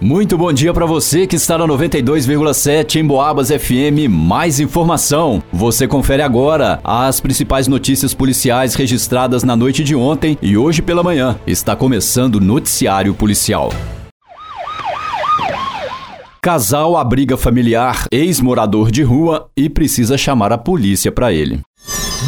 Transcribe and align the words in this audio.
Muito 0.00 0.38
bom 0.38 0.52
dia 0.52 0.72
para 0.72 0.86
você 0.86 1.26
que 1.26 1.34
está 1.34 1.58
na 1.58 1.66
92,7 1.66 3.00
em 3.00 3.04
Boabas 3.04 3.48
FM. 3.48 4.08
Mais 4.08 4.60
informação. 4.60 5.42
Você 5.52 5.88
confere 5.88 6.22
agora 6.22 6.78
as 6.84 7.18
principais 7.18 7.66
notícias 7.66 8.14
policiais 8.14 8.76
registradas 8.76 9.42
na 9.42 9.56
noite 9.56 9.82
de 9.82 9.96
ontem 9.96 10.38
e 10.40 10.56
hoje 10.56 10.82
pela 10.82 11.02
manhã. 11.02 11.36
Está 11.44 11.74
começando 11.74 12.36
o 12.36 12.40
noticiário 12.40 13.12
policial. 13.12 13.72
Casal 16.40 16.96
abriga 16.96 17.36
familiar, 17.36 18.06
ex-morador 18.12 18.92
de 18.92 19.02
rua 19.02 19.48
e 19.56 19.68
precisa 19.68 20.16
chamar 20.16 20.52
a 20.52 20.58
polícia 20.58 21.10
para 21.10 21.32
ele. 21.32 21.60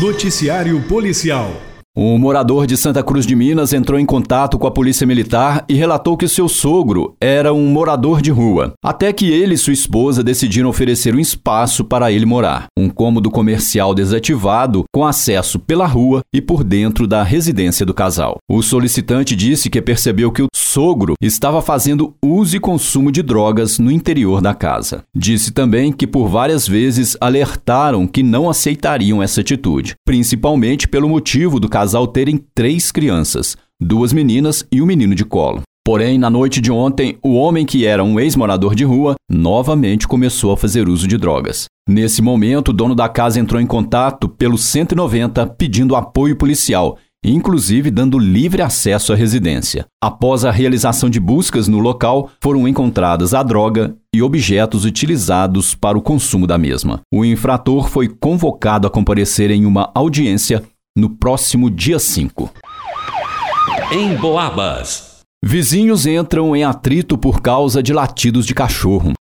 Noticiário 0.00 0.82
policial. 0.88 1.52
Um 1.96 2.16
morador 2.18 2.68
de 2.68 2.76
Santa 2.76 3.02
Cruz 3.02 3.26
de 3.26 3.34
Minas 3.34 3.72
entrou 3.72 3.98
em 3.98 4.06
contato 4.06 4.56
com 4.56 4.66
a 4.68 4.70
polícia 4.70 5.04
militar 5.04 5.64
e 5.68 5.74
relatou 5.74 6.16
que 6.16 6.28
seu 6.28 6.48
sogro 6.48 7.16
era 7.20 7.52
um 7.52 7.66
morador 7.66 8.22
de 8.22 8.30
rua. 8.30 8.74
Até 8.80 9.12
que 9.12 9.28
ele 9.28 9.54
e 9.54 9.58
sua 9.58 9.72
esposa 9.72 10.22
decidiram 10.22 10.68
oferecer 10.68 11.16
um 11.16 11.18
espaço 11.18 11.84
para 11.84 12.12
ele 12.12 12.24
morar. 12.24 12.66
Um 12.78 12.88
cômodo 12.88 13.28
comercial 13.28 13.92
desativado 13.92 14.84
com 14.94 15.04
acesso 15.04 15.58
pela 15.58 15.84
rua 15.84 16.20
e 16.32 16.40
por 16.40 16.62
dentro 16.62 17.08
da 17.08 17.24
residência 17.24 17.84
do 17.84 17.92
casal. 17.92 18.36
O 18.48 18.62
solicitante 18.62 19.34
disse 19.34 19.68
que 19.68 19.82
percebeu 19.82 20.30
que 20.30 20.42
o 20.42 20.48
sogro 20.70 21.14
estava 21.20 21.60
fazendo 21.60 22.14
uso 22.24 22.56
e 22.56 22.60
consumo 22.60 23.10
de 23.10 23.22
drogas 23.22 23.80
no 23.80 23.90
interior 23.90 24.40
da 24.40 24.54
casa. 24.54 25.02
Disse 25.12 25.50
também 25.50 25.90
que 25.90 26.06
por 26.06 26.28
várias 26.28 26.68
vezes 26.68 27.16
alertaram 27.20 28.06
que 28.06 28.22
não 28.22 28.48
aceitariam 28.48 29.20
essa 29.20 29.40
atitude, 29.40 29.96
principalmente 30.06 30.86
pelo 30.86 31.08
motivo 31.08 31.58
do 31.58 31.68
casal 31.68 32.06
terem 32.06 32.40
três 32.54 32.92
crianças, 32.92 33.56
duas 33.80 34.12
meninas 34.12 34.64
e 34.70 34.80
um 34.80 34.86
menino 34.86 35.12
de 35.12 35.24
colo. 35.24 35.62
Porém, 35.84 36.18
na 36.18 36.30
noite 36.30 36.60
de 36.60 36.70
ontem, 36.70 37.18
o 37.20 37.34
homem 37.34 37.66
que 37.66 37.84
era 37.84 38.04
um 38.04 38.20
ex-morador 38.20 38.76
de 38.76 38.84
rua 38.84 39.16
novamente 39.28 40.06
começou 40.06 40.52
a 40.52 40.56
fazer 40.56 40.88
uso 40.88 41.08
de 41.08 41.18
drogas. 41.18 41.64
Nesse 41.88 42.22
momento, 42.22 42.68
o 42.68 42.72
dono 42.72 42.94
da 42.94 43.08
casa 43.08 43.40
entrou 43.40 43.60
em 43.60 43.66
contato 43.66 44.28
pelo 44.28 44.56
190 44.56 45.44
pedindo 45.48 45.96
apoio 45.96 46.36
policial 46.36 46.96
inclusive 47.24 47.90
dando 47.90 48.18
livre 48.18 48.62
acesso 48.62 49.12
à 49.12 49.16
residência. 49.16 49.86
Após 50.02 50.44
a 50.44 50.50
realização 50.50 51.10
de 51.10 51.20
buscas 51.20 51.68
no 51.68 51.78
local, 51.78 52.30
foram 52.40 52.66
encontradas 52.66 53.34
a 53.34 53.42
droga 53.42 53.94
e 54.14 54.22
objetos 54.22 54.84
utilizados 54.84 55.74
para 55.74 55.98
o 55.98 56.02
consumo 56.02 56.46
da 56.46 56.56
mesma. 56.56 57.00
O 57.12 57.24
infrator 57.24 57.88
foi 57.88 58.08
convocado 58.08 58.86
a 58.86 58.90
comparecer 58.90 59.50
em 59.50 59.66
uma 59.66 59.90
audiência 59.94 60.62
no 60.96 61.10
próximo 61.10 61.70
dia 61.70 61.98
5. 61.98 62.52
Em 63.92 64.14
Boabas. 64.16 65.20
Vizinhos 65.42 66.06
entram 66.06 66.54
em 66.54 66.64
atrito 66.64 67.16
por 67.16 67.40
causa 67.40 67.82
de 67.82 67.92
latidos 67.92 68.44
de 68.44 68.54
cachorro. 68.54 69.12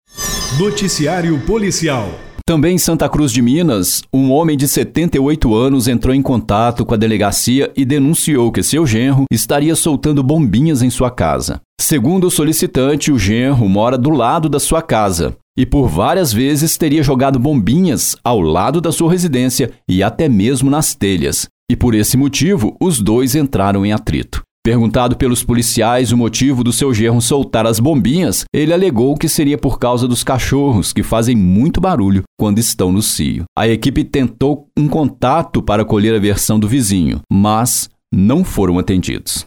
Noticiário 0.59 1.39
policial. 1.47 2.09
Também 2.49 2.77
em 2.77 2.79
Santa 2.79 3.07
Cruz 3.11 3.31
de 3.31 3.43
Minas, 3.43 4.03
um 4.11 4.33
homem 4.33 4.57
de 4.57 4.67
78 4.67 5.55
anos 5.55 5.87
entrou 5.87 6.15
em 6.15 6.23
contato 6.23 6.83
com 6.83 6.95
a 6.95 6.97
delegacia 6.97 7.71
e 7.77 7.85
denunciou 7.85 8.51
que 8.51 8.63
seu 8.63 8.87
genro 8.87 9.27
estaria 9.31 9.77
soltando 9.77 10.23
bombinhas 10.23 10.81
em 10.81 10.89
sua 10.89 11.11
casa. 11.11 11.61
Segundo 11.79 12.27
o 12.27 12.31
solicitante, 12.31 13.13
o 13.13 13.19
genro 13.19 13.69
mora 13.69 13.99
do 13.99 14.09
lado 14.09 14.49
da 14.49 14.59
sua 14.59 14.81
casa 14.81 15.37
e 15.59 15.67
por 15.67 15.89
várias 15.89 16.33
vezes 16.33 16.79
teria 16.79 17.03
jogado 17.03 17.39
bombinhas 17.39 18.17
ao 18.25 18.41
lado 18.41 18.81
da 18.81 18.93
sua 18.93 19.11
residência 19.11 19.71
e 19.87 20.03
até 20.03 20.27
mesmo 20.27 20.71
nas 20.71 20.95
telhas. 20.95 21.49
E 21.71 21.77
por 21.77 21.95
esse 21.95 22.17
motivo, 22.17 22.75
os 22.81 22.99
dois 22.99 23.35
entraram 23.35 23.85
em 23.85 23.93
atrito. 23.93 24.41
Perguntado 24.69 25.17
pelos 25.17 25.43
policiais 25.43 26.13
o 26.13 26.17
motivo 26.19 26.63
do 26.63 26.75
seu 26.75 26.93
genro 26.93 27.23
soltar 27.23 27.67
as 27.67 27.81
bombinhas, 27.81 28.45
ele 28.53 28.71
alegou 28.71 29.17
que 29.17 29.27
seria 29.27 29.57
por 29.57 29.79
causa 29.79 30.07
dos 30.07 30.23
cachorros, 30.23 30.93
que 30.93 31.03
fazem 31.03 31.35
muito 31.35 31.81
barulho 31.81 32.23
quando 32.39 32.59
estão 32.59 32.93
no 32.93 33.01
cio. 33.01 33.45
A 33.59 33.67
equipe 33.67 34.05
tentou 34.05 34.69
um 34.79 34.87
contato 34.87 35.63
para 35.63 35.87
colher 35.87 36.15
a 36.15 36.19
versão 36.19 36.61
do 36.61 36.69
vizinho, 36.69 37.21
mas 37.33 37.89
não 38.13 38.45
foram 38.45 38.79
atendidos. 38.79 39.47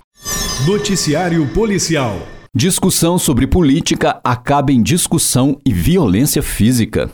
Noticiário 0.65 1.47
Policial 1.53 2.17
Discussão 2.53 3.19
sobre 3.19 3.45
política 3.45 4.19
acaba 4.23 4.73
em 4.73 4.81
discussão 4.81 5.57
e 5.63 5.71
violência 5.71 6.41
física. 6.41 7.11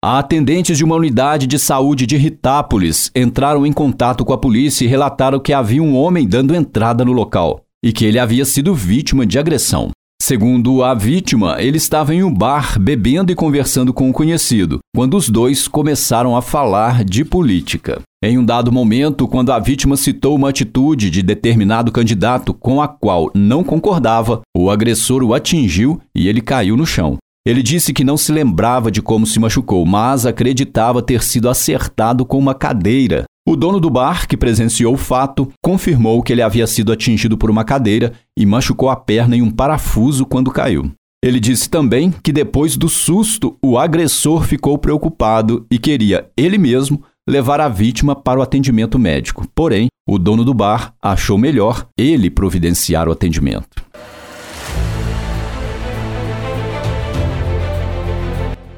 Atendentes 0.00 0.78
de 0.78 0.84
uma 0.84 0.94
unidade 0.94 1.44
de 1.48 1.58
saúde 1.58 2.06
de 2.06 2.16
Ritápolis 2.16 3.10
entraram 3.16 3.66
em 3.66 3.72
contato 3.72 4.24
com 4.24 4.32
a 4.32 4.38
polícia 4.38 4.84
e 4.84 4.88
relataram 4.88 5.40
que 5.40 5.52
havia 5.52 5.82
um 5.82 5.96
homem 5.96 6.24
dando 6.24 6.54
entrada 6.54 7.04
no 7.04 7.10
local 7.10 7.62
e 7.84 7.92
que 7.92 8.04
ele 8.04 8.16
havia 8.16 8.44
sido 8.44 8.76
vítima 8.76 9.26
de 9.26 9.40
agressão. 9.40 9.90
Segundo 10.22 10.84
a 10.84 10.94
vítima, 10.94 11.56
ele 11.60 11.78
estava 11.78 12.14
em 12.14 12.22
um 12.22 12.32
bar 12.32 12.78
bebendo 12.78 13.32
e 13.32 13.34
conversando 13.34 13.92
com 13.92 14.08
um 14.08 14.12
conhecido, 14.12 14.78
quando 14.94 15.16
os 15.16 15.28
dois 15.28 15.66
começaram 15.66 16.36
a 16.36 16.42
falar 16.42 17.02
de 17.02 17.24
política. 17.24 18.00
Em 18.22 18.38
um 18.38 18.44
dado 18.44 18.70
momento, 18.70 19.26
quando 19.26 19.50
a 19.50 19.58
vítima 19.58 19.96
citou 19.96 20.36
uma 20.36 20.50
atitude 20.50 21.10
de 21.10 21.24
determinado 21.24 21.90
candidato 21.90 22.54
com 22.54 22.80
a 22.80 22.86
qual 22.86 23.32
não 23.34 23.64
concordava, 23.64 24.42
o 24.56 24.70
agressor 24.70 25.24
o 25.24 25.34
atingiu 25.34 26.00
e 26.14 26.28
ele 26.28 26.40
caiu 26.40 26.76
no 26.76 26.86
chão. 26.86 27.18
Ele 27.46 27.62
disse 27.62 27.92
que 27.92 28.04
não 28.04 28.16
se 28.16 28.32
lembrava 28.32 28.90
de 28.90 29.00
como 29.00 29.26
se 29.26 29.38
machucou, 29.38 29.84
mas 29.86 30.26
acreditava 30.26 31.02
ter 31.02 31.22
sido 31.22 31.48
acertado 31.48 32.24
com 32.26 32.38
uma 32.38 32.54
cadeira. 32.54 33.24
O 33.48 33.56
dono 33.56 33.80
do 33.80 33.88
bar, 33.88 34.28
que 34.28 34.36
presenciou 34.36 34.92
o 34.92 34.98
fato, 34.98 35.50
confirmou 35.64 36.22
que 36.22 36.32
ele 36.32 36.42
havia 36.42 36.66
sido 36.66 36.92
atingido 36.92 37.38
por 37.38 37.50
uma 37.50 37.64
cadeira 37.64 38.12
e 38.38 38.44
machucou 38.44 38.90
a 38.90 38.96
perna 38.96 39.36
em 39.36 39.40
um 39.40 39.50
parafuso 39.50 40.26
quando 40.26 40.50
caiu. 40.50 40.90
Ele 41.24 41.40
disse 41.40 41.68
também 41.68 42.12
que 42.22 42.32
depois 42.32 42.76
do 42.76 42.88
susto, 42.88 43.56
o 43.64 43.78
agressor 43.78 44.44
ficou 44.44 44.76
preocupado 44.78 45.66
e 45.70 45.78
queria 45.78 46.28
ele 46.36 46.58
mesmo 46.58 47.02
levar 47.28 47.60
a 47.60 47.68
vítima 47.68 48.14
para 48.14 48.38
o 48.38 48.42
atendimento 48.42 48.98
médico. 48.98 49.46
Porém, 49.54 49.88
o 50.08 50.18
dono 50.18 50.44
do 50.44 50.54
bar 50.54 50.94
achou 51.02 51.36
melhor 51.36 51.86
ele 51.98 52.30
providenciar 52.30 53.08
o 53.08 53.12
atendimento. 53.12 53.82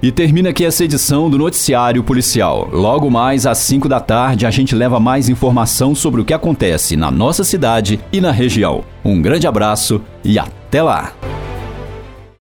E 0.03 0.11
termina 0.11 0.49
aqui 0.49 0.65
essa 0.65 0.83
edição 0.83 1.29
do 1.29 1.37
Noticiário 1.37 2.03
Policial. 2.03 2.71
Logo 2.73 3.11
mais 3.11 3.45
às 3.45 3.59
5 3.59 3.87
da 3.87 4.01
tarde, 4.01 4.47
a 4.47 4.51
gente 4.51 4.75
leva 4.75 4.99
mais 4.99 5.29
informação 5.29 5.95
sobre 5.95 6.23
o 6.23 6.25
que 6.25 6.33
acontece 6.33 6.97
na 6.97 7.11
nossa 7.11 7.45
cidade 7.45 8.01
e 8.11 8.19
na 8.19 8.31
região. 8.31 8.83
Um 9.05 9.21
grande 9.21 9.47
abraço 9.47 10.01
e 10.25 10.39
até 10.39 10.83
lá! 10.83 11.13